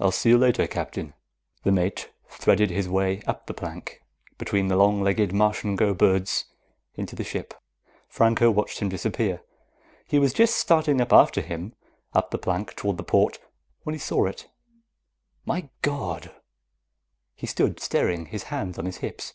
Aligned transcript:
"I'll 0.00 0.10
see 0.10 0.30
you 0.30 0.38
later, 0.38 0.66
Captain." 0.66 1.14
The 1.62 1.70
mate 1.70 2.10
threaded 2.28 2.70
his 2.70 2.88
way 2.88 3.22
up 3.22 3.46
the 3.46 3.54
plank, 3.54 4.02
between 4.36 4.66
the 4.66 4.74
long 4.76 5.00
legged 5.00 5.32
Martian 5.32 5.76
go 5.76 5.94
birds, 5.94 6.46
into 6.96 7.14
the 7.14 7.22
ship. 7.22 7.54
Franco 8.08 8.50
watched 8.50 8.80
him 8.80 8.88
disappear. 8.88 9.44
He 10.08 10.18
was 10.18 10.32
just 10.32 10.56
starting 10.56 11.00
up 11.00 11.12
after 11.12 11.40
him, 11.40 11.76
up 12.14 12.32
the 12.32 12.36
plank 12.38 12.74
toward 12.74 12.96
the 12.96 13.04
port, 13.04 13.38
when 13.84 13.94
he 13.94 14.00
saw 14.00 14.26
it. 14.26 14.48
"My 15.46 15.68
God!" 15.82 16.34
He 17.36 17.46
stood 17.46 17.78
staring, 17.78 18.26
his 18.26 18.42
hands 18.50 18.76
on 18.76 18.86
his 18.86 18.96
hips. 18.96 19.34